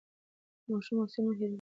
[0.63, 1.49] د ماشوم واکسین مه هېروئ.